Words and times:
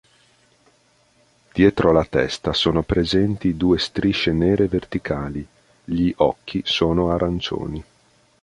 Dietro 1.53 1.91
la 1.91 2.03
testa 2.05 2.53
sono 2.53 2.81
presenti 2.81 3.55
due 3.55 3.77
strisce 3.77 4.31
nere 4.31 4.65
verticali; 4.67 5.47
gli 5.83 6.11
occhi 6.15 6.61
sono 6.65 7.11
arancioni. 7.11 7.83